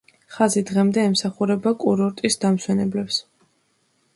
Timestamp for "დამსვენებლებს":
2.47-3.21